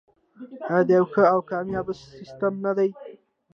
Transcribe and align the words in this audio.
آیا 0.71 0.81
د 0.87 0.89
یو 0.97 1.05
ښه 1.13 1.23
او 1.33 1.39
کامیاب 1.51 1.87
سیستم 2.17 2.53
نه 2.65 2.71
دی؟ 2.77 2.89